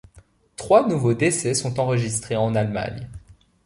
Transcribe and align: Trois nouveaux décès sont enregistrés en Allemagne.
Trois 0.55 0.87
nouveaux 0.87 1.13
décès 1.13 1.53
sont 1.53 1.79
enregistrés 1.79 2.35
en 2.35 2.55
Allemagne. 2.55 3.07